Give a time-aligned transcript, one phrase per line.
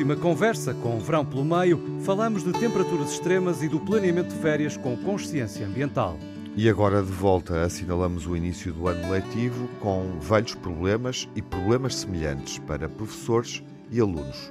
[0.00, 4.40] última conversa, com o verão pelo meio, falamos de temperaturas extremas e do planeamento de
[4.40, 6.16] férias com consciência ambiental.
[6.56, 11.96] E agora de volta assinalamos o início do ano letivo com velhos problemas e problemas
[11.96, 14.50] semelhantes para professores e alunos.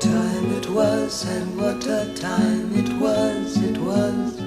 [0.00, 4.40] Time it was and what a time it was, it was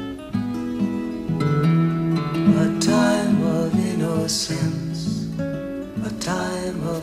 [2.58, 7.03] A time of innocence, a time of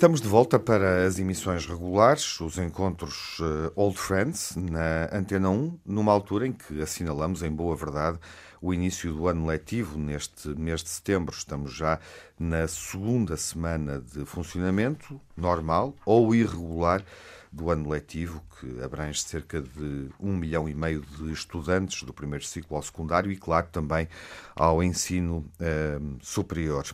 [0.00, 5.78] Estamos de volta para as emissões regulares, os encontros uh, Old Friends, na Antena 1,
[5.84, 8.18] numa altura em que assinalamos, em boa verdade,
[8.62, 11.36] o início do ano letivo, neste mês de setembro.
[11.36, 12.00] Estamos já
[12.38, 17.04] na segunda semana de funcionamento, normal ou irregular,
[17.52, 22.46] do ano letivo, que abrange cerca de um milhão e meio de estudantes do primeiro
[22.46, 24.08] ciclo ao secundário e, claro, também
[24.56, 26.86] ao ensino eh, superior.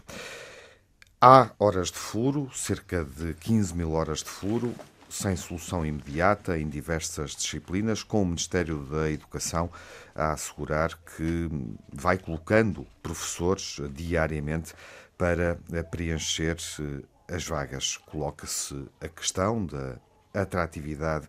[1.19, 4.75] Há horas de furo, cerca de 15 mil horas de furo,
[5.09, 9.71] sem solução imediata em diversas disciplinas, com o Ministério da Educação
[10.15, 11.49] a assegurar que
[11.91, 14.75] vai colocando professores diariamente
[15.17, 15.59] para
[15.91, 17.97] preencher eh, as vagas.
[17.97, 19.97] Coloca-se a questão da
[20.35, 21.27] atratividade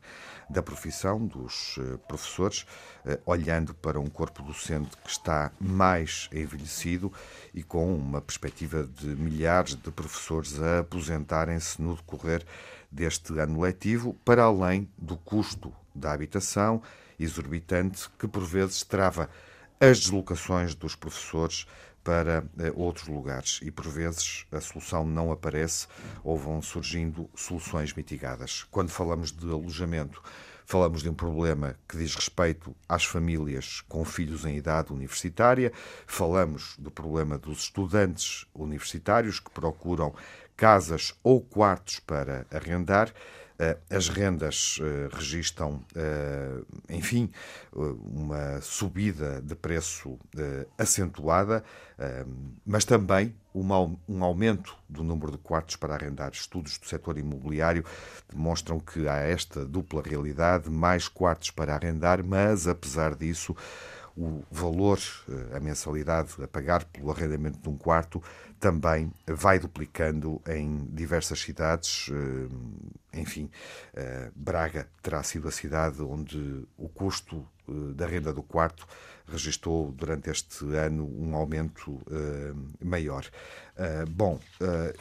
[0.49, 2.65] da profissão dos eh, professores,
[3.05, 7.11] eh, olhando para um corpo docente que está mais envelhecido
[7.53, 12.45] e com uma perspectiva de milhares de professores a aposentarem-se no decorrer
[12.91, 16.81] deste ano letivo, para além do custo da habitação
[17.19, 19.29] exorbitante que por vezes trava
[19.79, 21.67] as deslocações dos professores
[22.07, 25.87] para eh, outros lugares e, por vezes, a solução não aparece
[26.23, 28.65] ou vão surgindo soluções mitigadas.
[28.71, 30.23] Quando falamos de alojamento,
[30.65, 35.73] falamos de um problema que diz respeito às famílias com filhos em idade universitária,
[36.05, 40.15] falamos do problema dos estudantes universitários que procuram
[40.55, 43.13] casas ou quartos para arrendar
[43.89, 47.31] as rendas eh, registram, eh, enfim,
[47.73, 50.17] uma subida de preço
[50.77, 51.63] acentuada,
[52.65, 56.31] mas também um aumento do número de quartos para arrendar.
[56.31, 57.83] Estudos do setor imobiliário
[58.31, 63.55] demonstram que há esta dupla realidade: mais quartos para arrendar, mas apesar disso,
[64.17, 64.99] o valor,
[65.53, 68.21] a mensalidade a pagar pelo arrendamento de um quarto
[68.59, 72.09] também vai duplicando em diversas cidades.
[72.11, 73.49] Eh, enfim,
[73.93, 78.87] eh, Braga terá sido a cidade onde o custo eh, da renda do quarto
[79.27, 81.99] registrou durante este ano um aumento
[82.81, 83.25] maior.
[84.09, 84.39] bom,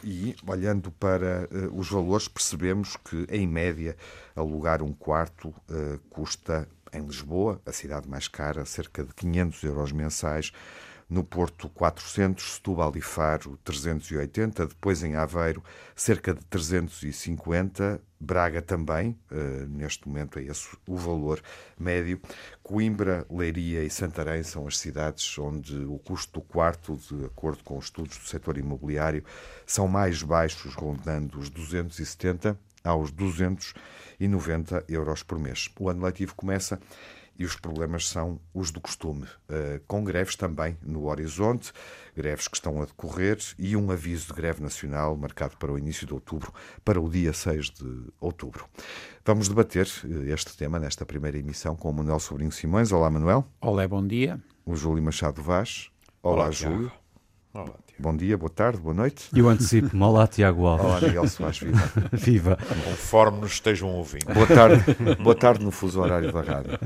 [0.03, 3.95] e olhando para os valores, percebemos que, em média,
[4.35, 5.55] alugar um quarto
[6.09, 10.51] custa em Lisboa, a cidade mais cara, cerca de 500 euros mensais
[11.09, 15.63] no Porto 400, Setúbal e Faro 380, depois em Aveiro
[15.95, 21.39] cerca de 350, Braga também, uh, neste momento é esse o valor
[21.79, 22.19] médio.
[22.63, 27.77] Coimbra, Leiria e Santarém são as cidades onde o custo do quarto, de acordo com
[27.77, 29.23] os estudos do setor imobiliário,
[29.67, 35.69] são mais baixos, rondando os 270 aos 290 euros por mês.
[35.79, 36.79] O ano letivo começa
[37.39, 41.71] e os problemas são os do costume, uh, com greves também no horizonte,
[42.15, 46.07] greves que estão a decorrer e um aviso de greve nacional marcado para o início
[46.07, 46.51] de outubro,
[46.83, 48.65] para o dia 6 de outubro.
[49.23, 52.91] Vamos debater uh, este tema nesta primeira emissão com o Manuel Sobrinho Simões.
[52.91, 53.45] Olá, Manuel.
[53.61, 54.41] Olá, bom dia.
[54.65, 55.91] O Júlio Machado Vaz.
[56.23, 56.91] Olá, Olá Júlio.
[57.57, 59.29] Olá, Bom dia, boa tarde, boa noite.
[59.33, 59.97] E o antecipo-me.
[60.05, 60.85] Olá, Tiago Alves.
[60.85, 61.91] Olá, Miguel Soares, viva.
[62.13, 62.57] viva.
[62.85, 64.31] Conforme nos estejam ouvindo.
[64.31, 64.83] Boa tarde,
[65.23, 66.77] boa tarde no fuso horário da rádio.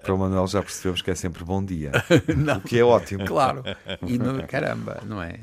[0.00, 1.90] Para o Manuel já percebemos que é sempre bom dia.
[2.36, 2.58] Não.
[2.58, 3.24] O que é ótimo.
[3.24, 3.64] Claro.
[4.06, 5.40] E no, caramba, não é?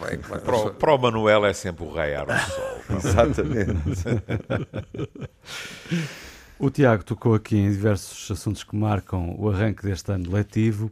[0.00, 0.42] Bem, claro.
[0.42, 2.96] para, o, para o Manuel é sempre o raiar o sol.
[2.96, 3.74] Exatamente.
[6.58, 10.90] O Tiago tocou aqui em diversos assuntos que marcam o arranque deste ano letivo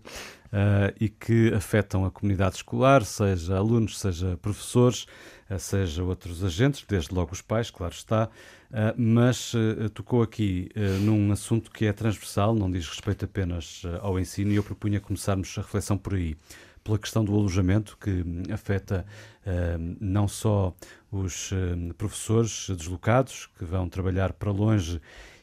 [0.53, 5.07] uh, e que afetam a comunidade escolar, seja alunos, seja professores,
[5.51, 8.29] uh, seja outros agentes, desde logo os pais, claro está,
[8.71, 9.53] uh, mas
[9.95, 10.69] tocou aqui
[11.01, 15.57] num assunto que é transversal, não diz respeito apenas ao ensino, e eu propunha começarmos
[15.59, 16.37] a reflexão por aí
[16.83, 19.05] pela questão do alojamento, que afeta
[19.47, 20.75] uh, não só
[21.11, 25.01] os uh, professores deslocados, que vão trabalhar para longe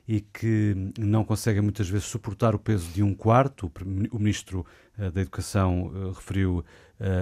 [0.07, 3.71] e que não conseguem muitas vezes suportar o peso de um quarto.
[4.11, 4.65] O ministro
[5.13, 6.63] da Educação referiu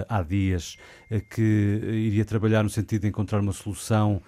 [0.08, 0.76] há dias
[1.30, 4.20] que iria trabalhar no sentido de encontrar uma solução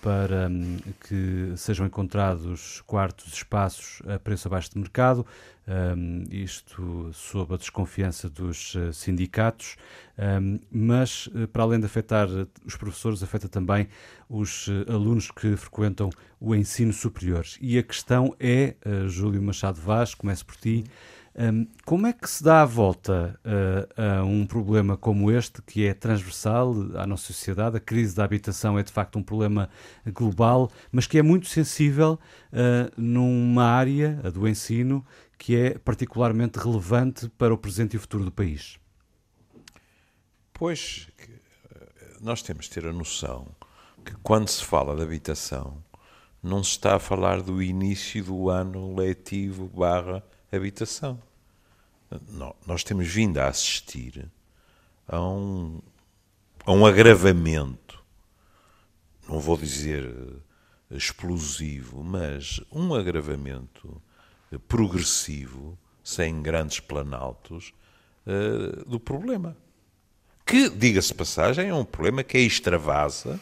[0.00, 5.26] para hum, que sejam encontrados quartos, espaços a preço abaixo de mercado,
[5.68, 9.76] um, isto sob a desconfiança dos sindicatos,
[10.18, 12.28] um, mas para além de afetar
[12.64, 13.88] os professores, afeta também
[14.28, 16.08] os alunos que frequentam
[16.40, 17.44] o ensino superior.
[17.60, 18.76] E a questão é,
[19.08, 20.84] Júlio Machado Vaz, começo por ti.
[21.38, 25.86] Um, como é que se dá a volta uh, a um problema como este, que
[25.86, 27.76] é transversal à nossa sociedade?
[27.76, 29.68] A crise da habitação é de facto um problema
[30.06, 32.18] global, mas que é muito sensível
[32.52, 35.04] uh, numa área, a do ensino,
[35.36, 38.78] que é particularmente relevante para o presente e o futuro do país?
[40.54, 41.08] Pois,
[42.18, 43.46] nós temos de ter a noção
[44.02, 45.84] que quando se fala de habitação,
[46.42, 51.25] não se está a falar do início do ano letivo barra habitação.
[52.66, 54.30] Nós temos vindo a assistir
[55.08, 55.80] a um,
[56.64, 58.02] a um agravamento,
[59.28, 60.08] não vou dizer
[60.90, 64.00] explosivo, mas um agravamento
[64.68, 67.72] progressivo, sem grandes planaltos,
[68.26, 69.56] uh, do problema.
[70.44, 73.40] Que, diga-se passagem, é um problema que extravasa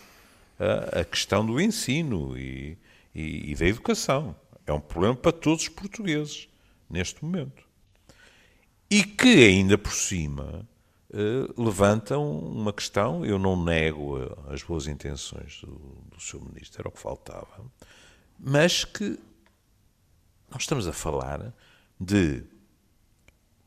[0.93, 2.79] a questão do ensino e,
[3.15, 4.35] e, e da educação.
[4.67, 6.49] É um problema para todos os portugueses,
[6.89, 7.64] neste momento.
[8.95, 10.65] E que, ainda por cima,
[11.11, 15.73] uh, levantam uma questão, eu não nego as boas intenções do,
[16.15, 17.65] do seu ministro, era o que faltava,
[18.39, 19.19] mas que
[20.49, 21.53] nós estamos a falar
[21.99, 22.45] de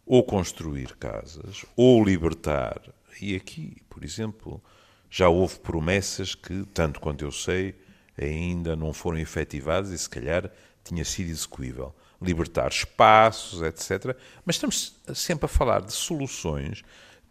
[0.05, 2.81] ou construir casas, ou libertar.
[3.19, 4.63] E aqui, por exemplo,
[5.09, 7.75] já houve promessas que, tanto quanto eu sei,
[8.17, 10.49] ainda não foram efetivadas e se calhar
[10.85, 11.93] tinha sido execuível.
[12.21, 14.17] Libertar espaços, etc.
[14.45, 16.83] Mas estamos sempre a falar de soluções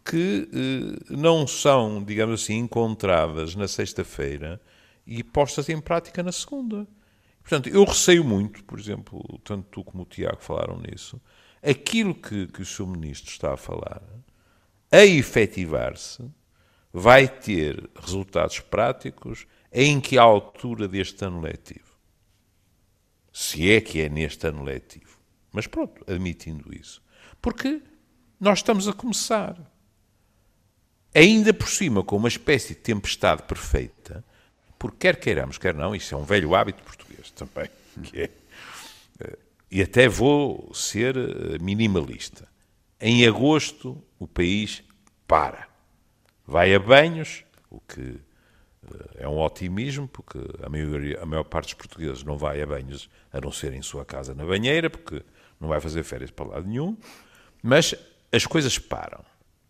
[0.03, 4.61] que eh, não são, digamos assim, encontradas na sexta-feira
[5.05, 6.87] e postas em prática na segunda.
[7.41, 11.19] Portanto, eu receio muito, por exemplo, tanto tu como o Tiago falaram nisso,
[11.61, 14.01] aquilo que, que o seu ministro está a falar,
[14.91, 16.29] a efetivar-se,
[16.91, 21.86] vai ter resultados práticos em que altura deste ano letivo?
[23.37, 25.15] Se é que é neste ano letivo.
[25.51, 27.03] Mas pronto, admitindo isso.
[27.39, 27.83] Porque
[28.39, 29.55] nós estamos a começar.
[31.13, 34.25] Ainda por cima, com uma espécie de tempestade perfeita,
[34.79, 37.69] porque quer queiramos, quer não, isso é um velho hábito português também,
[38.15, 38.31] é,
[39.19, 39.37] eh,
[39.69, 42.47] e até vou ser eh, minimalista.
[42.99, 44.83] Em agosto o país
[45.27, 45.69] para,
[46.43, 48.19] vai a banhos, o que
[49.15, 53.09] é um otimismo, porque a, maioria, a maior parte dos portugueses não vai a banhos
[53.31, 55.23] a não ser em sua casa na banheira, porque
[55.59, 56.97] não vai fazer férias para lado nenhum,
[57.61, 57.95] mas
[58.31, 59.23] as coisas param.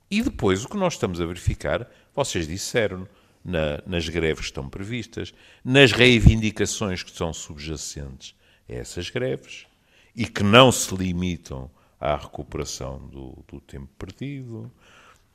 [0.09, 3.07] E depois o que nós estamos a verificar, vocês disseram,
[3.47, 5.33] na, nas greves que estão previstas,
[5.63, 8.35] nas reivindicações que são subjacentes
[8.69, 9.65] a essas greves
[10.13, 14.71] e que não se limitam à recuperação do, do tempo perdido,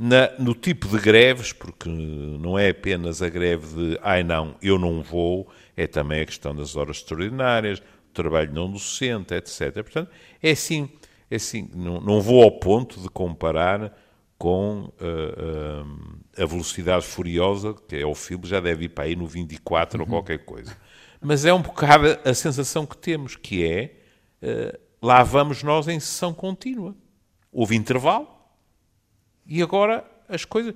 [0.03, 4.77] na, no tipo de greves, porque não é apenas a greve de ai não, eu
[4.77, 7.81] não vou, é também a questão das horas extraordinárias,
[8.13, 9.75] trabalho não docente, etc.
[9.75, 10.11] Portanto,
[10.43, 10.91] é assim,
[11.31, 13.97] é assim não, não vou ao ponto de comparar
[14.37, 19.15] com uh, uh, a velocidade furiosa, que é o filme, já deve ir para aí
[19.15, 20.05] no 24 uhum.
[20.05, 20.77] ou qualquer coisa.
[21.21, 23.95] Mas é um bocado a sensação que temos, que é
[24.43, 26.93] uh, lá vamos nós em sessão contínua.
[27.53, 28.32] Houve intervalo
[29.53, 30.75] e agora as coisas.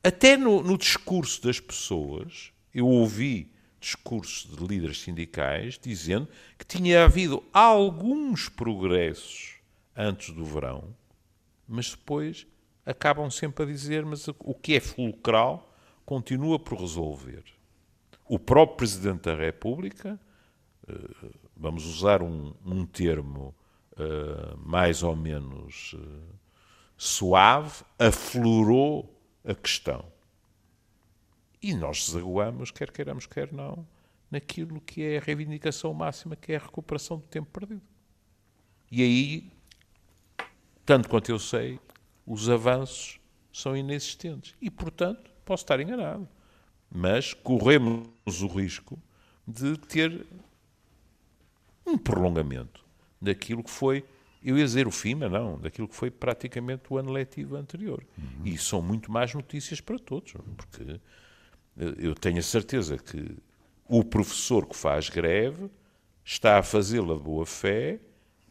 [0.00, 7.04] Até no, no discurso das pessoas, eu ouvi discursos de líderes sindicais dizendo que tinha
[7.04, 9.56] havido alguns progressos
[9.96, 10.94] antes do verão,
[11.66, 12.46] mas depois
[12.84, 17.42] acabam sempre a dizer, mas o que é fulcral continua por resolver.
[18.28, 20.20] O próprio Presidente da República,
[20.86, 20.94] eh,
[21.56, 23.52] vamos usar um, um termo
[23.92, 26.36] uh, mais ou menos uh,
[26.96, 30.04] suave, aflorou a questão.
[31.62, 33.86] E nós desaguamos, quer queiramos, quer não,
[34.30, 37.82] naquilo que é a reivindicação máxima, que é a recuperação do tempo perdido.
[38.90, 39.50] E aí,
[40.84, 41.80] tanto quanto eu sei,
[42.26, 43.20] os avanços
[43.52, 44.54] são inexistentes.
[44.60, 46.28] E, portanto, posso estar enganado.
[46.90, 48.08] Mas corremos
[48.42, 48.98] o risco
[49.46, 50.26] de ter
[51.86, 52.84] um prolongamento
[53.20, 54.04] daquilo que foi,
[54.46, 58.00] eu ia dizer o fim, mas não, daquilo que foi praticamente o ano letivo anterior.
[58.16, 58.46] Uhum.
[58.46, 61.00] E são muito mais notícias para todos, porque
[61.76, 63.36] eh, eu tenho a certeza que
[63.88, 65.68] o professor que faz greve
[66.24, 67.98] está a fazê-la de boa fé,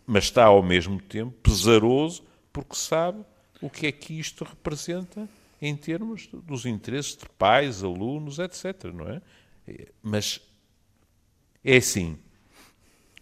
[0.06, 3.24] mas está ao mesmo tempo pesaroso porque sabe
[3.62, 5.30] o que é que isto representa
[5.62, 8.84] em termos dos interesses de pais, alunos, etc.
[8.94, 9.22] Não é?
[10.04, 10.42] Mas
[11.64, 12.18] é assim: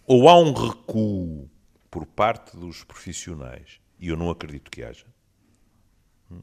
[0.08, 1.48] ou há um recuo
[1.94, 5.06] por parte dos profissionais, e eu não acredito que haja,
[6.32, 6.42] hum,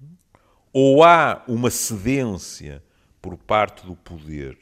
[0.73, 2.81] ou há uma cedência
[3.21, 4.57] por parte do poder.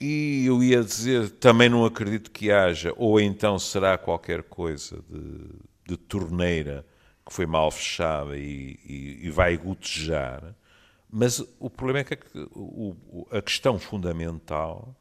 [0.00, 5.48] E eu ia dizer, também não acredito que haja, ou então será qualquer coisa de,
[5.86, 6.84] de torneira
[7.24, 10.52] que foi mal fechada e, e, e vai gotejar.
[11.08, 14.96] Mas o problema é que o, a questão fundamental,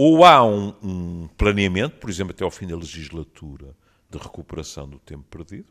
[0.00, 3.74] ou há um, um planeamento, por exemplo, até ao fim da legislatura,
[4.08, 5.66] de recuperação do tempo perdido,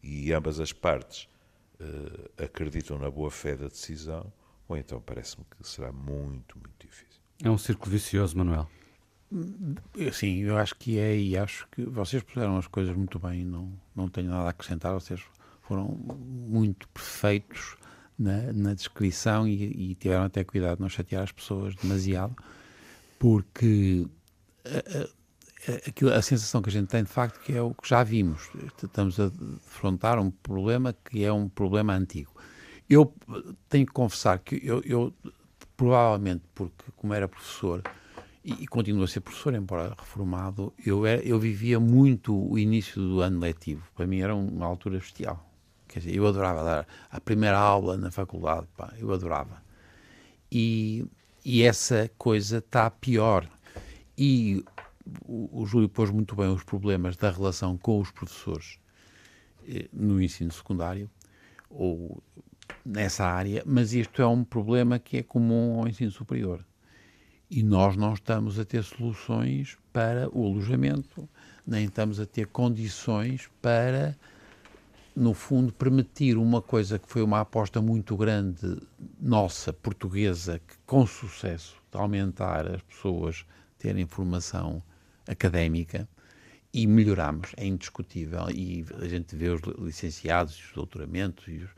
[0.00, 1.28] e ambas as partes
[1.80, 4.32] uh, acreditam na boa-fé da decisão,
[4.68, 7.20] ou então parece-me que será muito, muito difícil.
[7.42, 8.70] É um círculo vicioso, Manuel.
[10.12, 13.72] Sim, eu acho que é e acho que vocês puseram as coisas muito bem, não,
[13.94, 15.20] não tenho nada a acrescentar, vocês
[15.62, 17.76] foram muito perfeitos
[18.16, 22.36] na, na descrição e, e, tiveram até cuidado de não chatear as pessoas demasiado,
[23.18, 24.06] porque
[24.64, 28.02] a, a, a, sensação que a gente tem de facto que é o que já
[28.02, 28.48] vimos,
[28.82, 32.32] estamos a defrontar um problema que é um problema antigo.
[32.88, 33.12] Eu
[33.68, 35.12] tenho que confessar que eu, eu
[35.76, 37.82] provavelmente porque como era professor
[38.44, 43.00] e, e continuo a ser professor, embora reformado, eu, era, eu vivia muito o início
[43.00, 43.82] do ano letivo.
[43.94, 45.44] Para mim era uma altura bestial.
[45.86, 49.62] Quer dizer, eu adorava dar a primeira aula na faculdade, pá, eu adorava.
[50.50, 51.04] E,
[51.44, 53.48] e essa coisa está pior.
[54.16, 54.64] E
[55.26, 58.78] o, Júlio pôs muito bem os problemas da relação com os professores
[59.66, 61.10] eh, no ensino secundário,
[61.70, 62.22] ou
[62.84, 66.64] nessa área, mas isto é um problema que é comum ao ensino superior
[67.50, 71.28] e nós não estamos a ter soluções para o alojamento,
[71.66, 74.16] nem estamos a ter condições para,
[75.18, 78.78] no fundo, permitir uma coisa que foi uma aposta muito grande
[79.20, 83.44] nossa, portuguesa, que, com sucesso, de aumentar as pessoas
[83.78, 84.80] terem formação
[85.26, 86.08] académica
[86.72, 88.48] e melhoramos, é indiscutível.
[88.48, 91.70] E a gente vê os licenciados, os doutoramentos, e, os...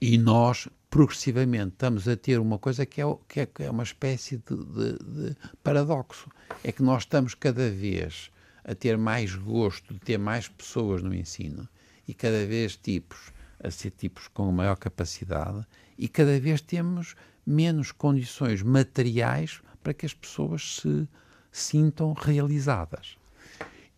[0.00, 3.84] e nós progressivamente estamos a ter uma coisa que é, que é, que é uma
[3.84, 6.28] espécie de, de, de, paradoxo.
[6.64, 8.32] É que nós estamos cada vez
[8.64, 11.68] a ter mais gosto de ter mais pessoas no ensino
[12.06, 13.32] e cada vez tipos
[13.62, 15.66] a ser tipos com maior capacidade
[15.98, 17.14] e cada vez temos
[17.46, 21.08] menos condições materiais para que as pessoas se
[21.50, 23.16] sintam realizadas.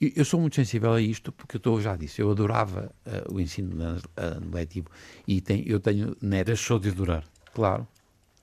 [0.01, 3.41] Eu sou muito sensível a isto porque eu estou, já disse, eu adorava uh, o
[3.41, 3.75] ensino
[4.53, 4.89] letivo
[5.27, 6.47] e tem, eu tenho netos.
[6.47, 7.25] Deixou de adorar.
[7.53, 7.85] Claro,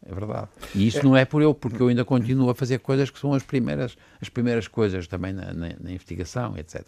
[0.06, 0.50] é verdade.
[0.74, 1.04] E isso é.
[1.04, 3.96] não é por eu, porque eu ainda continuo a fazer coisas que são as primeiras,
[4.20, 6.86] as primeiras coisas também na, na, na investigação, etc.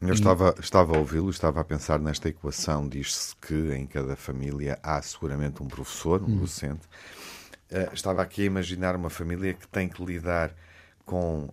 [0.00, 2.88] Eu estava, estava a ouvi-lo, estava a pensar nesta equação.
[2.88, 6.38] Diz-se que em cada família há seguramente um professor, um hum.
[6.38, 6.86] docente.
[7.70, 10.54] Uh, estava aqui a imaginar uma família que tem que lidar
[11.04, 11.48] com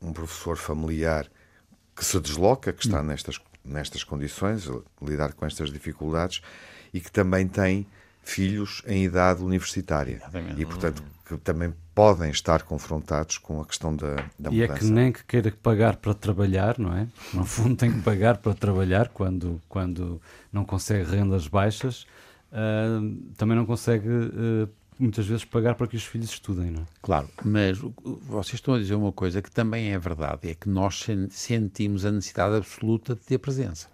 [0.00, 1.30] um professor familiar
[1.94, 3.04] que se desloca, que está hum.
[3.04, 4.68] nestas, nestas condições,
[5.00, 6.42] lidar com estas dificuldades
[6.92, 7.86] e que também tem
[8.22, 10.22] filhos em idade universitária
[10.56, 14.54] e, portanto, que também podem estar confrontados com a questão da, da e mudança.
[14.54, 17.06] E é que nem que queira pagar para trabalhar, não é?
[17.32, 20.20] No fundo tem que pagar para trabalhar quando, quando
[20.52, 22.06] não consegue rendas baixas,
[22.52, 26.86] uh, também não consegue uh, muitas vezes pagar para que os filhos estudem, não é?
[27.00, 31.04] Claro, mas vocês estão a dizer uma coisa que também é verdade, é que nós
[31.30, 33.88] sentimos a necessidade absoluta de ter presença.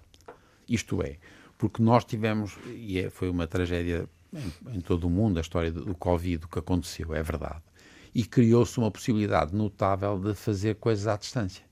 [0.69, 1.16] Isto é,
[1.59, 5.71] porque nós tivemos, e é, foi uma tragédia em, em, todo o mundo, a história
[5.71, 7.62] do, do Covid, o que aconteceu, é verdade.
[8.14, 11.64] E criou-se uma possibilidade notável de fazer coisas à distância.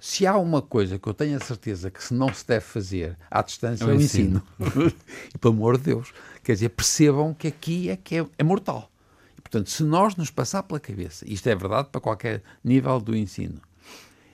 [0.00, 3.18] Se há uma coisa que eu tenho a certeza que se não se deve fazer
[3.30, 4.42] à distância, é o ensino.
[4.58, 4.92] ensino.
[5.34, 6.12] e pelo amor de Deus,
[6.42, 8.90] quer dizer, percebam que aqui é que é, é mortal.
[9.36, 13.14] E, portanto, se nós nos passar pela cabeça, isto é verdade para qualquer nível do
[13.14, 13.60] ensino,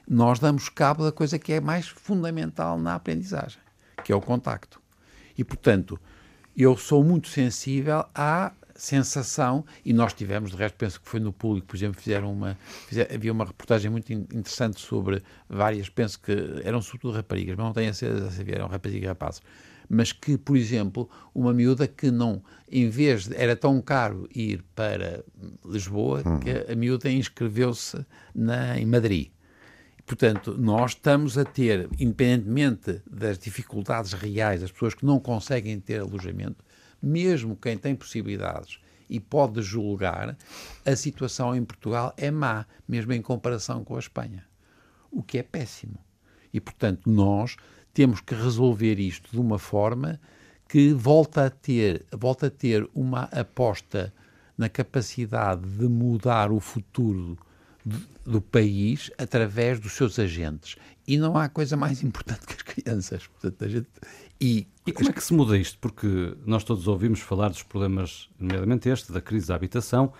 [0.08, 3.58] nós damos cabo da coisa que é mais fundamental na aprendizagem,
[4.04, 4.80] que é o contacto.
[5.36, 5.98] E, portanto,
[6.56, 11.32] eu sou muito sensível à sensação, e nós tivemos, de resto, penso que foi no
[11.32, 12.56] público, por exemplo, fizeram uma.
[12.86, 16.32] Fizeram, havia uma reportagem muito interessante sobre várias, penso que
[16.64, 19.42] eram sobretudo raparigas, mas não tenho a certeza se eram rapazes e rapazes.
[19.88, 24.64] Mas que, por exemplo, uma miúda que não, em vez de, era tão caro ir
[24.74, 25.24] para
[25.64, 26.40] Lisboa, uhum.
[26.40, 28.04] que a, a miúda inscreveu-se
[28.76, 29.30] em Madrid.
[30.04, 36.00] Portanto, nós estamos a ter, independentemente das dificuldades reais das pessoas que não conseguem ter
[36.00, 36.64] alojamento,
[37.02, 40.36] mesmo quem tem possibilidades e pode julgar,
[40.84, 44.44] a situação em Portugal é má, mesmo em comparação com a Espanha.
[45.10, 45.98] O que é péssimo.
[46.52, 47.56] E, portanto, nós
[47.94, 50.20] temos que resolver isto de uma forma
[50.68, 54.12] que volta a ter, volta a ter uma aposta
[54.58, 57.38] na capacidade de mudar o futuro
[58.24, 60.76] do país através dos seus agentes.
[61.06, 63.26] E não há coisa mais importante que as crianças.
[63.26, 63.88] Portanto, gente...
[64.40, 65.78] e, e, como é que se muda isto?
[65.78, 70.12] Porque nós todos ouvimos falar dos problemas, nomeadamente este, da crise da habitação,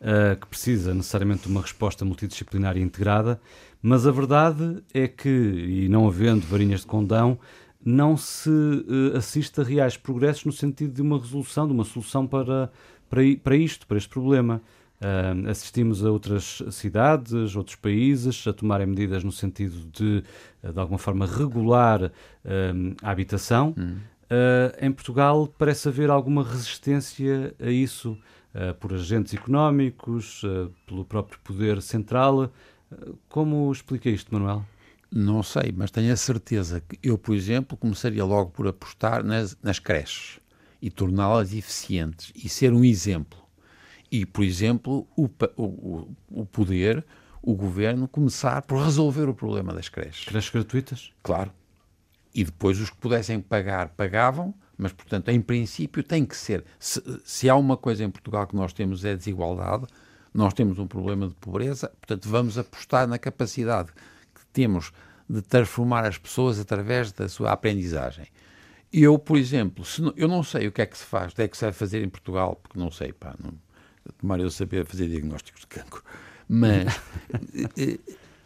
[0.00, 3.40] uh, que precisa necessariamente de uma resposta multidisciplinar e integrada,
[3.80, 7.38] mas a verdade é que, e não havendo varinhas de condão,
[7.84, 12.26] não se uh, assiste a reais progressos no sentido de uma resolução, de uma solução
[12.26, 12.70] para,
[13.08, 14.60] para, para isto, para este problema.
[14.98, 20.22] Uh, assistimos a outras cidades, outros países a tomarem medidas no sentido de,
[20.62, 22.10] de alguma forma, regular uh,
[23.02, 23.74] a habitação.
[23.76, 23.98] Hum.
[24.24, 28.18] Uh, em Portugal parece haver alguma resistência a isso
[28.80, 30.40] por agentes económicos,
[30.86, 32.50] pelo próprio poder central.
[33.28, 34.64] como explica isto, Manuel?
[35.12, 39.58] Não sei, mas tenho a certeza que eu, por exemplo, começaria logo por apostar nas,
[39.62, 40.40] nas creches
[40.80, 43.45] e torná-las eficientes e ser um exemplo
[44.10, 47.04] e, por exemplo, o, o, o poder,
[47.42, 50.24] o governo, começar por resolver o problema das creches.
[50.24, 51.12] Creches gratuitas?
[51.22, 51.52] Claro.
[52.34, 56.64] E depois os que pudessem pagar, pagavam, mas, portanto, em princípio tem que ser.
[56.78, 59.86] Se, se há uma coisa em Portugal que nós temos é desigualdade,
[60.34, 63.90] nós temos um problema de pobreza, portanto, vamos apostar na capacidade
[64.34, 64.92] que temos
[65.28, 68.26] de transformar as pessoas através da sua aprendizagem.
[68.92, 71.42] Eu, por exemplo, não, eu não sei o que é que se faz, o que
[71.42, 73.52] é que se vai fazer em Portugal, porque não sei, pá, não,
[74.18, 76.02] tomara eu saber fazer diagnósticos de cancro.
[76.48, 77.00] Mas
[77.76, 77.98] eh,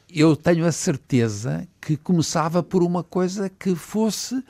[0.09, 4.43] eu tenho a certeza que começava por uma coisa que fosse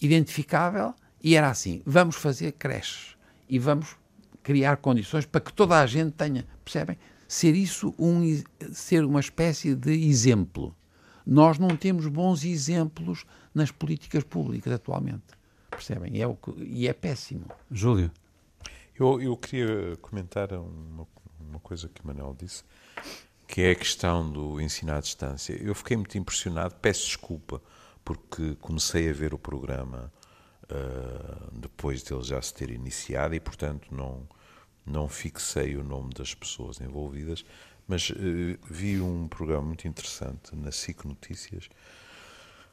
[0.00, 3.16] identificável e era assim: vamos fazer creches
[3.48, 3.96] e vamos
[4.42, 6.98] criar condições para que toda a gente tenha, percebem?
[7.28, 8.20] Ser isso um,
[8.72, 10.74] ser uma espécie de exemplo.
[11.24, 15.22] Nós não temos bons exemplos nas políticas públicas atualmente,
[15.70, 16.16] percebem?
[16.16, 17.44] E é, o que, e é péssimo.
[17.70, 18.10] Júlio.
[19.00, 21.08] Eu, eu queria comentar uma,
[21.40, 22.62] uma coisa que o Manuel disse,
[23.48, 25.54] que é a questão do ensino à distância.
[25.54, 27.62] Eu fiquei muito impressionado, peço desculpa,
[28.04, 30.12] porque comecei a ver o programa
[30.64, 34.28] uh, depois dele já se ter iniciado e, portanto, não,
[34.84, 37.42] não fixei o nome das pessoas envolvidas,
[37.88, 38.14] mas uh,
[38.68, 41.70] vi um programa muito interessante na SIC Notícias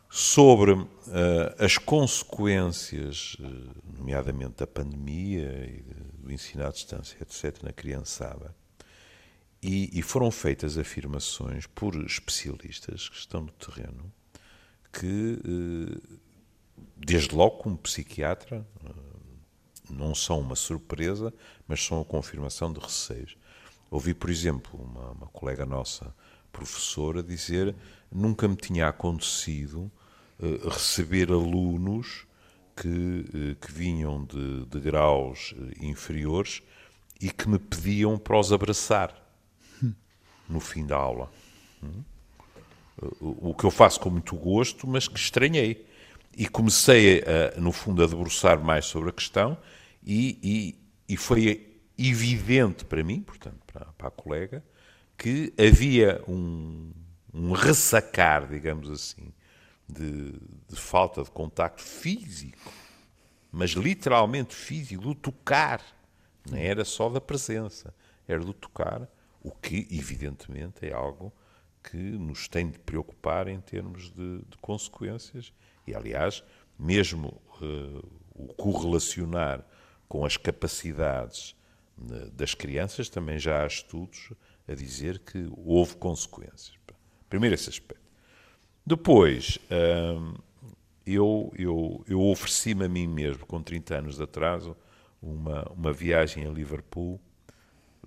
[0.10, 0.88] sobre uh,
[1.60, 5.84] as consequências, uh, nomeadamente da pandemia e
[6.18, 8.56] do ensino à distância, etc., na criançada.
[9.62, 14.14] E, e, foram feitas afirmações por especialistas que estão no terreno
[14.94, 16.20] que, uh,
[16.96, 18.66] desde logo, como psiquiatra,
[19.90, 21.34] não são uma surpresa,
[21.68, 23.38] mas são a confirmação de receios.
[23.90, 26.14] Ouvi, por exemplo, uma, uma colega nossa,
[26.52, 27.76] professora, dizer
[28.12, 29.92] nunca me tinha acontecido
[30.70, 32.28] receber alunos
[32.76, 36.62] que, uh, que vinham de, de, graus eh, inferiores
[37.20, 39.16] e que me pediam para os abraçar
[40.48, 41.32] no fim da aula.
[41.84, 42.04] Hum?
[43.20, 45.86] O que eu faço com muito gosto, mas que estranhei.
[46.36, 49.58] E comecei, a, no fundo, a debruçar mais sobre a questão
[50.04, 50.40] e,
[51.08, 54.64] e, e foi evidente para mim, portanto, para, para a colega,
[55.18, 56.92] que havia um,
[57.34, 59.32] um ressacar, digamos assim,
[59.88, 60.34] de,
[60.68, 62.72] de falta de contacto físico,
[63.52, 65.82] mas literalmente físico, do tocar.
[66.50, 67.94] Não era só da presença,
[68.28, 69.08] era do tocar,
[69.42, 71.32] o que, evidentemente, é algo
[71.84, 75.54] que nos tem de preocupar em termos de, de consequências.
[75.86, 76.44] E, aliás,
[76.78, 79.66] mesmo uh, o correlacionar
[80.08, 81.56] com as capacidades
[81.98, 84.34] uh, das crianças, também já há estudos
[84.68, 86.78] a dizer que houve consequências.
[87.30, 88.07] Primeiro, esse aspecto.
[88.88, 90.34] Depois, hum,
[91.06, 94.78] eu, eu, eu ofereci-me a mim mesmo, com 30 anos de atraso,
[95.22, 97.20] uma, uma viagem a Liverpool.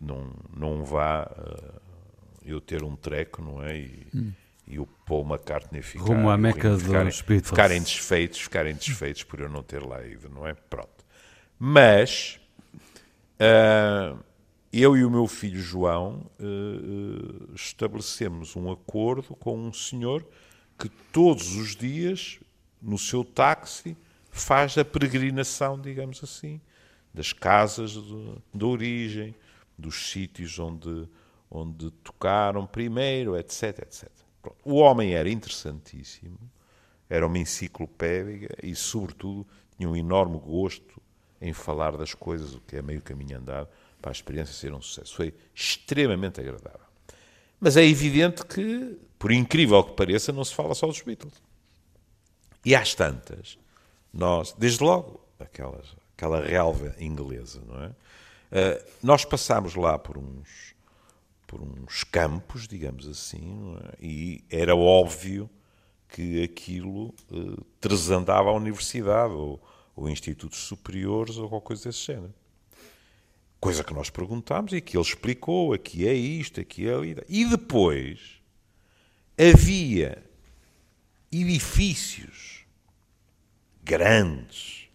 [0.00, 1.80] Não, não vá uh,
[2.42, 3.76] eu ter um treco, não é?
[3.76, 4.32] E, hum.
[4.66, 9.50] e o Paul McCartney ficar, Rumo à Meca ficarem, ficarem desfeitos, ficarem desfeitos por eu
[9.50, 10.54] não ter lá ido, não é?
[10.54, 11.04] Pronto.
[11.58, 12.40] Mas
[13.34, 14.18] uh,
[14.72, 20.24] eu e o meu filho João uh, estabelecemos um acordo com um senhor
[20.80, 22.40] que todos os dias,
[22.80, 23.94] no seu táxi,
[24.30, 26.60] faz a peregrinação, digamos assim,
[27.12, 27.92] das casas
[28.54, 29.34] de origem,
[29.76, 31.06] dos sítios onde,
[31.50, 34.08] onde tocaram primeiro, etc, etc.
[34.40, 34.56] Pronto.
[34.64, 36.38] O homem era interessantíssimo,
[37.08, 41.02] era uma enciclopédia e, sobretudo, tinha um enorme gosto
[41.40, 43.68] em falar das coisas, o que é meio caminho andado
[44.00, 45.14] para a experiência ser um sucesso.
[45.14, 46.89] Foi extremamente agradável.
[47.60, 51.34] Mas é evidente que, por incrível que pareça, não se fala só dos Beatles.
[52.64, 53.58] E às tantas,
[54.12, 57.88] nós, desde logo, aquelas, aquela relva inglesa, não é?
[57.88, 60.74] Uh, nós passámos lá por uns,
[61.46, 63.96] por uns campos, digamos assim, é?
[64.04, 65.48] e era óbvio
[66.08, 67.64] que aquilo uh,
[68.26, 69.62] a universidade ou,
[69.94, 72.34] ou institutos superiores ou qualquer coisa desse género.
[73.60, 77.16] Coisa que nós perguntámos e que ele explicou, aqui é isto, aqui é ali.
[77.28, 78.40] E depois
[79.38, 80.24] havia
[81.30, 82.64] edifícios
[83.84, 84.88] grandes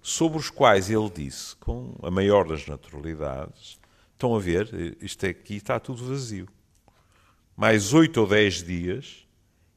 [0.00, 3.78] sobre os quais ele disse, com a maior das naturalidades,
[4.12, 6.48] estão a ver, isto aqui está tudo vazio.
[7.56, 9.26] Mais oito ou dez dias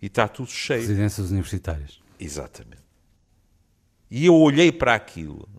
[0.01, 0.81] e está tudo cheio.
[0.81, 1.99] Residências universitárias.
[2.19, 2.83] Exatamente.
[4.11, 5.49] E eu olhei para aquilo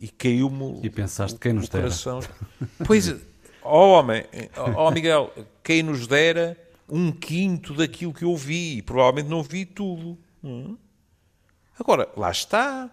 [0.00, 0.80] e caiu-me.
[0.82, 1.84] E pensaste quem nos dera.
[1.84, 2.20] Coração.
[2.86, 3.14] Pois,
[3.62, 4.24] ó homem,
[4.56, 5.32] ó Miguel,
[5.62, 6.56] quem nos dera
[6.88, 8.78] um quinto daquilo que eu vi.
[8.78, 10.18] E provavelmente não vi tudo.
[10.42, 10.76] Hum?
[11.78, 12.90] Agora, lá está.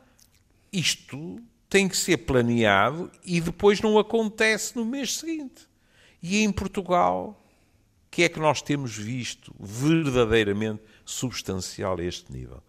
[0.72, 5.68] Isto tem que ser planeado e depois não acontece no mês seguinte.
[6.22, 7.42] E em Portugal,
[8.18, 12.64] que é que nós temos visto verdadeiramente substancial a este nível?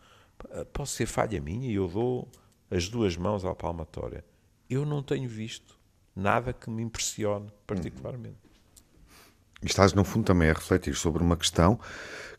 [0.74, 2.29] Pode ser falha minha e eu dou
[2.70, 4.24] as duas mãos à palmatória.
[4.68, 5.78] Eu não tenho visto
[6.14, 8.37] nada que me impressione particularmente.
[9.62, 11.78] E estás, no fundo, também a refletir sobre uma questão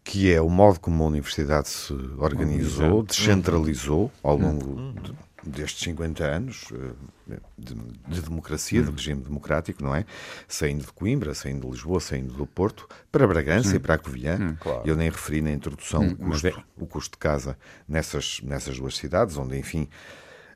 [0.04, 5.14] que é o modo como a universidade se organizou, descentralizou ao longo de,
[5.44, 7.76] destes 50 anos eh, de,
[8.08, 10.06] de democracia, de regime democrático, não é?
[10.48, 14.56] Saindo de Coimbra, saindo de Lisboa, saindo do Porto, para Bragança e para a Covilhã.
[14.60, 14.82] Claro.
[14.86, 19.38] Eu nem referi na introdução o, custo, o custo de casa nessas, nessas duas cidades,
[19.38, 19.88] onde, enfim,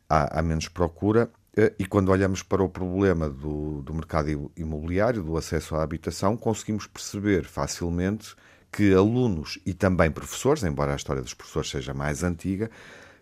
[0.10, 1.30] há, há menos procura.
[1.56, 6.36] Eh, e quando olhamos para o problema do, do mercado imobiliário, do acesso à habitação,
[6.36, 8.36] conseguimos perceber facilmente
[8.72, 12.72] que alunos e também professores, embora a história dos professores seja mais antiga,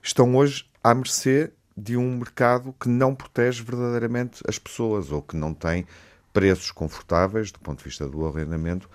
[0.02, 5.36] estão hoje à mercê de um mercado que não protege verdadeiramente as pessoas ou que
[5.36, 5.86] não tem
[6.34, 8.90] preços confortáveis do ponto de vista do arrendamento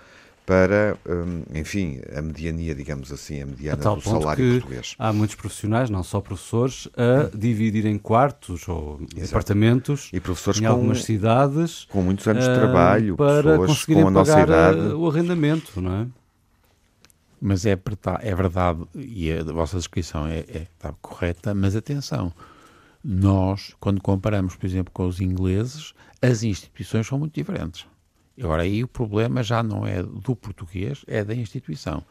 [0.47, 4.95] para, hum, enfim, a mediania, digamos assim, a mediana a do salário português.
[4.97, 9.31] Há muitos profissionais, não só professores, a dividirem quartos ou Exato.
[9.31, 14.07] apartamentos e professores em com, algumas cidades com muitos anos de trabalho, para conseguirem com
[14.07, 14.79] a nossa idade.
[14.79, 16.07] o arrendamento, não é?
[17.39, 17.77] Mas é,
[18.21, 22.33] é verdade, e a vossa descrição é, é está correta, mas atenção,
[23.03, 27.85] nós, quando comparamos, por exemplo, com os ingleses, as instituições são muito diferentes.
[28.39, 32.03] Agora, aí o problema já não é do português, é da instituição.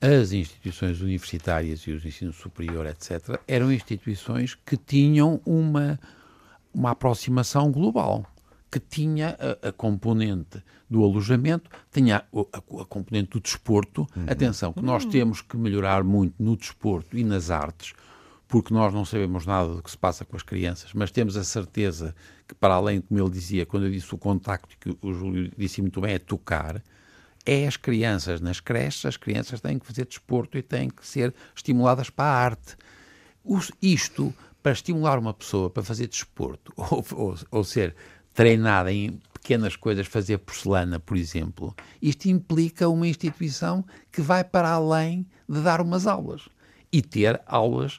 [0.00, 5.98] As instituições universitárias e os ensino superior, etc., eram instituições que tinham uma,
[6.72, 8.24] uma aproximação global
[8.70, 14.06] que tinha a, a, componente do alojamento, tinha a, a, a componente do desporto.
[14.16, 14.26] Uhum.
[14.28, 17.94] Atenção, que nós temos que melhorar muito no desporto e nas artes,
[18.48, 21.44] porque nós não sabemos nada do que se passa com as crianças, mas temos a
[21.44, 22.14] certeza
[22.46, 25.80] que, para além, como ele dizia, quando eu disse o contacto, que o Júlio disse
[25.80, 26.82] muito bem, é tocar,
[27.44, 31.32] é as crianças nas creches, as crianças têm que fazer desporto e têm que ser
[31.54, 32.76] estimuladas para a arte.
[33.80, 37.94] isto, para estimular uma pessoa para fazer desporto ou, ou, ou ser
[38.36, 44.68] treinada em pequenas coisas, fazer porcelana, por exemplo, isto implica uma instituição que vai para
[44.68, 46.42] além de dar umas aulas.
[46.92, 47.98] E ter aulas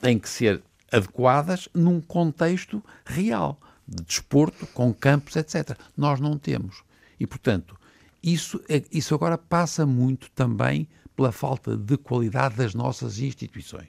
[0.00, 3.58] têm que ser adequadas num contexto real,
[3.88, 5.76] de desporto, com campos, etc.
[5.96, 6.82] Nós não temos.
[7.18, 7.74] E, portanto,
[8.22, 13.88] isso, é, isso agora passa muito também pela falta de qualidade das nossas instituições.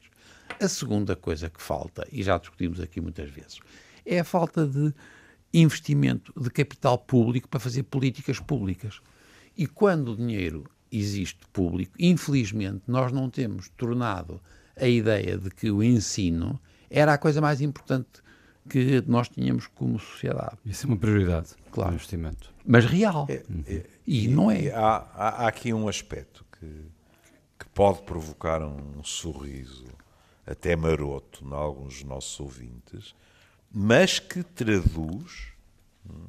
[0.61, 3.59] A segunda coisa que falta, e já discutimos aqui muitas vezes,
[4.05, 4.93] é a falta de
[5.53, 9.01] investimento de capital público para fazer políticas públicas.
[9.55, 14.41] E quando o dinheiro existe público, infelizmente nós não temos tornado
[14.75, 18.23] a ideia de que o ensino era a coisa mais importante
[18.69, 20.57] que nós tínhamos como sociedade.
[20.65, 21.91] Isso é uma prioridade, claro.
[21.91, 22.53] o investimento.
[22.65, 23.27] Mas real.
[23.29, 24.71] É, é, e, e, não é.
[24.71, 26.65] Há, há, há, aqui um aspecto que,
[27.59, 29.85] que pode provocar um sorriso
[30.45, 33.15] até maroto em alguns dos nossos ouvintes,
[33.73, 35.47] mas que traduz
[36.07, 36.27] hum,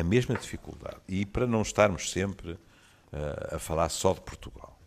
[0.00, 0.96] a, mesma dificuldade.
[1.06, 4.78] E para não estarmos sempre uh, a falar só de Portugal,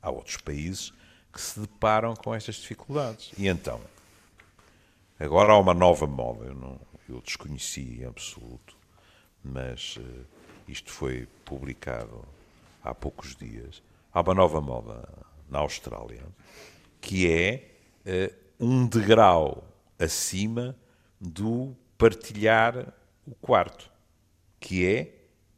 [0.00, 0.92] há outros países
[1.32, 3.32] que se deparam com estas dificuldades.
[3.36, 3.80] E então,
[5.18, 8.76] agora há uma nova moda, eu, não, eu desconheci em absoluto,
[9.42, 10.24] mas uh,
[10.68, 12.24] isto foi publicado
[12.84, 13.82] há poucos dias.
[14.12, 15.08] Há uma nova moda
[15.50, 16.22] na Austrália
[17.00, 17.70] que é
[18.06, 19.64] uh, um degrau
[19.98, 20.76] acima
[21.20, 22.92] do partilhar
[23.26, 23.90] o quarto,
[24.60, 25.14] que é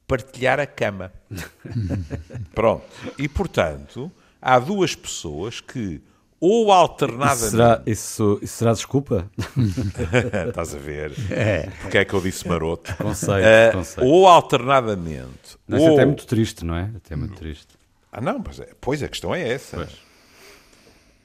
[0.07, 1.12] partilhar a cama.
[2.55, 2.85] Pronto.
[3.18, 6.03] E, portanto, há duas pessoas que,
[6.40, 7.44] ou alternadamente.
[7.44, 9.31] Isso será, isso, isso será desculpa?
[10.49, 11.12] Estás a ver?
[11.31, 11.68] É.
[11.83, 12.96] Porque é que eu disse maroto?
[12.99, 14.09] Conceito, uh, conceito.
[14.09, 15.59] Ou alternadamente.
[15.68, 15.92] Mas ou...
[15.92, 16.90] até é muito triste, não é?
[16.96, 17.79] Até é muito triste.
[18.11, 19.77] Ah, não, mas é, pois a questão é essa.
[19.77, 19.99] Pois.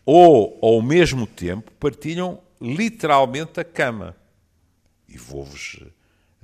[0.06, 4.16] Ou ao mesmo tempo partilham literalmente a cama.
[5.16, 5.76] E vou-vos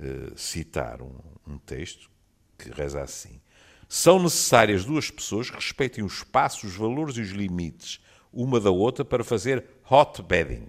[0.00, 1.14] uh, citar um,
[1.46, 2.10] um texto
[2.58, 3.40] que reza assim:
[3.88, 8.00] São necessárias duas pessoas que respeitem o espaço, os valores e os limites
[8.32, 10.68] uma da outra para fazer hot bedding.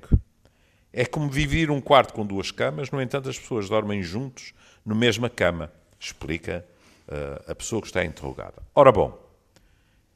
[0.91, 4.53] É como dividir um quarto com duas camas, no entanto, as pessoas dormem juntos
[4.85, 6.65] na mesma cama, explica
[7.07, 8.61] uh, a pessoa que está interrogada.
[8.75, 9.17] Ora bom,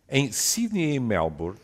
[0.10, 1.58] em Sydney e Melbourne,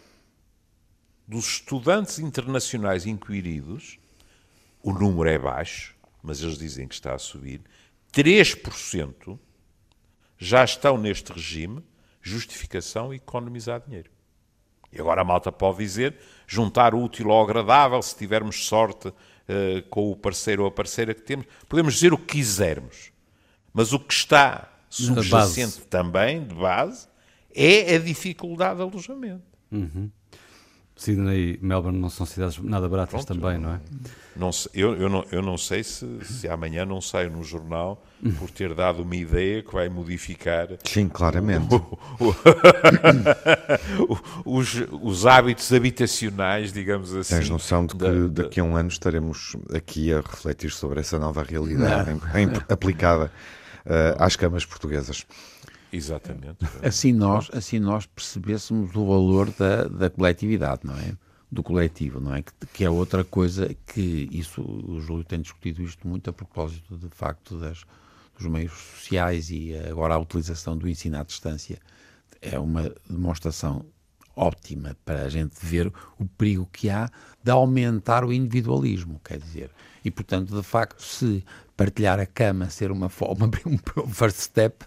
[1.27, 3.99] dos estudantes internacionais inquiridos,
[4.81, 5.92] o número é baixo,
[6.23, 7.61] mas eles dizem que está a subir,
[8.13, 9.37] 3%
[10.37, 11.83] já estão neste regime,
[12.21, 14.09] justificação e economizar dinheiro.
[14.91, 16.15] E agora a malta pode dizer,
[16.47, 19.13] juntar o útil ao agradável, se tivermos sorte uh,
[19.89, 23.11] com o parceiro ou a parceira que temos, podemos dizer o que quisermos.
[23.73, 27.07] Mas o que está subjacente também, de base,
[27.53, 29.43] é a dificuldade de alojamento.
[29.71, 30.11] Uhum.
[30.95, 33.79] Sydney e Melbourne não são cidades nada baratas Pronto, também, não é?
[34.35, 38.03] Não, eu, eu, não, eu não sei se, se amanhã não saio no jornal
[38.39, 40.69] por ter dado uma ideia que vai modificar.
[40.83, 41.75] Sim, claramente.
[41.75, 41.97] O,
[44.45, 47.35] o, os, os hábitos habitacionais, digamos assim.
[47.35, 51.19] Tens noção de que da, daqui a um ano estaremos aqui a refletir sobre essa
[51.19, 53.31] nova realidade em, em, aplicada
[53.85, 55.25] uh, às camas portuguesas.
[55.93, 56.57] Exatamente.
[56.81, 61.15] Assim nós, assim nós percebêssemos o valor da, da coletividade, não é?
[61.51, 62.41] Do coletivo, não é?
[62.41, 66.97] Que, que, é outra coisa que isso, o Júlio tem discutido isto muito a propósito
[66.97, 67.85] de facto das,
[68.35, 71.79] dos meios sociais e agora a utilização do ensino à distância
[72.41, 73.85] é uma demonstração
[74.35, 77.07] ótima para a gente ver o perigo que há
[77.43, 79.69] de aumentar o individualismo, quer dizer.
[80.03, 81.45] E, portanto, de facto, se
[81.83, 84.85] partilhar a cama ser uma forma, um first step.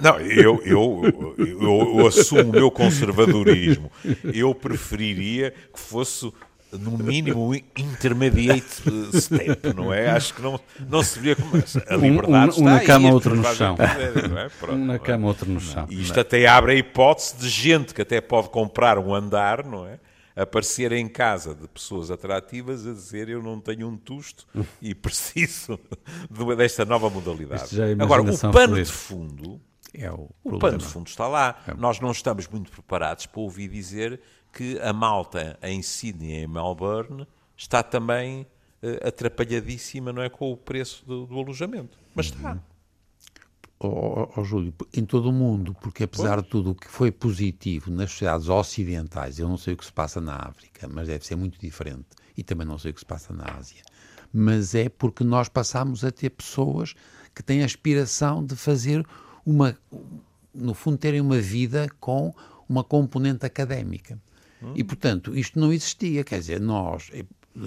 [0.00, 3.90] Não, eu, eu, eu, eu, assumo o meu conservadorismo.
[4.32, 6.32] Eu preferiria que fosse
[6.70, 8.82] no mínimo intermediate
[9.14, 10.10] step, não é?
[10.10, 13.14] Acho que não, não se vê como a liberdade um, um, um na cama, aí,
[13.14, 13.76] outro no chão.
[13.80, 14.48] é?
[14.60, 15.86] Pronto, um na cama, outro no chão.
[15.90, 19.88] E isto até abre a hipótese de gente que até pode comprar um andar, não
[19.88, 19.98] é?
[20.42, 24.46] Aparecer em casa de pessoas atrativas a dizer eu não tenho um tusto
[24.80, 25.78] e preciso
[26.56, 27.80] desta nova modalidade.
[27.80, 28.88] É Agora, o pano feliz.
[28.88, 29.60] de fundo
[29.94, 31.60] é o, o pano de fundo está lá.
[31.66, 31.74] É.
[31.74, 34.20] Nós não estamos muito preparados para ouvir dizer
[34.52, 38.46] que a malta em Sydney e em Melbourne está também
[38.82, 41.98] uh, atrapalhadíssima não é, com o preço do, do alojamento.
[42.14, 42.58] Mas está.
[43.80, 46.42] Oh, Júlio, em todo o mundo, porque apesar pois.
[46.42, 49.92] de tudo o que foi positivo nas sociedades ocidentais, eu não sei o que se
[49.92, 53.06] passa na África, mas deve ser muito diferente, e também não sei o que se
[53.06, 53.84] passa na Ásia,
[54.32, 56.94] mas é porque nós passamos a ter pessoas
[57.32, 59.06] que têm a aspiração de fazer
[59.46, 59.78] uma,
[60.52, 62.34] no fundo, terem uma vida com
[62.68, 64.20] uma componente académica.
[64.60, 64.72] Hum.
[64.74, 66.24] E, portanto, isto não existia.
[66.24, 67.10] Quer dizer, nós,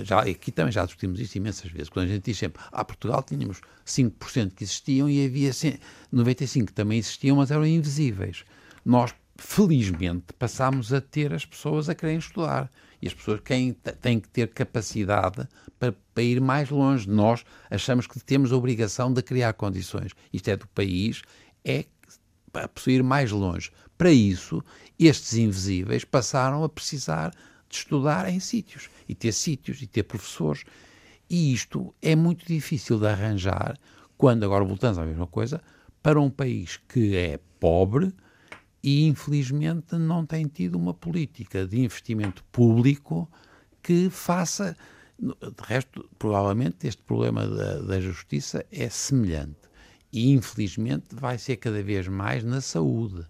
[0.04, 3.24] já, aqui também já discutimos isto imensas vezes, quando a gente diz sempre, ah, Portugal
[3.24, 8.44] tínhamos 5% que existiam e havia 95% que também existiam, mas eram invisíveis.
[8.86, 12.72] Nós, felizmente, passámos a ter as pessoas a querem estudar.
[13.02, 15.48] E as pessoas quem têm que ter capacidade
[15.80, 17.10] para, para, ir mais longe.
[17.10, 20.12] Nós achamos que temos a obrigação de criar condições.
[20.32, 21.24] Isto é do país,
[21.66, 21.86] é
[22.52, 23.72] para ir mais longe.
[23.98, 24.64] Para isso,
[25.00, 27.32] estes invisíveis passaram a precisar
[27.70, 30.64] de estudar em sítios e ter sítios e ter professores.
[31.30, 33.78] E isto é muito difícil de arranjar
[34.18, 35.62] quando, agora voltamos à mesma coisa,
[36.02, 38.14] para um país que é pobre
[38.82, 43.30] e infelizmente não tem tido uma política de investimento público
[43.84, 44.78] que faça.
[45.20, 49.60] De resto, provavelmente este problema da, da justiça é semelhante
[50.12, 53.26] e infelizmente vai ser cada vez mais na saúde.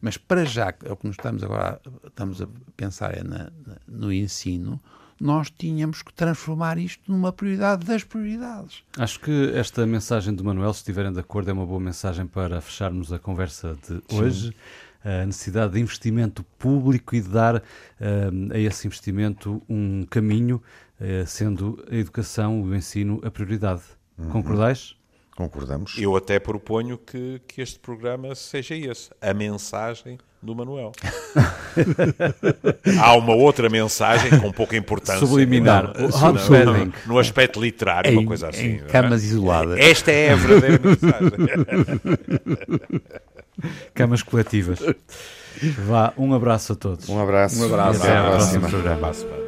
[0.00, 3.50] Mas para já, é o que nós estamos agora estamos a pensar é na,
[3.86, 4.80] no ensino,
[5.22, 8.82] nós tínhamos que transformar isto numa prioridade das prioridades.
[8.98, 12.60] Acho que esta mensagem do Manuel, se estiverem de acordo, é uma boa mensagem para
[12.60, 14.20] fecharmos a conversa de Sim.
[14.20, 14.56] hoje.
[15.04, 17.62] A necessidade de investimento público e de dar uh,
[18.52, 20.62] a esse investimento um caminho,
[21.00, 23.82] uh, sendo a educação, o ensino, a prioridade.
[24.18, 24.28] Uhum.
[24.28, 24.96] Concordais?
[25.36, 25.96] Concordamos.
[25.98, 30.92] Eu até proponho que, que este programa seja esse, a mensagem do Manuel.
[33.00, 35.26] Há uma outra mensagem com pouca importância.
[35.26, 35.94] Subliminar.
[35.96, 38.74] No, no, no, no aspecto literário, em, uma coisa assim.
[38.74, 39.26] Em camas é?
[39.26, 39.78] isoladas.
[39.78, 41.30] Esta é a verdadeira mensagem.
[43.94, 44.80] Camas coletivas.
[45.86, 47.08] Vá, um abraço a todos.
[47.08, 47.62] Um abraço.
[47.62, 48.02] Um abraço.
[48.02, 48.60] Até à Até à próxima.
[48.60, 48.96] próxima programa.
[48.96, 49.41] Abraço.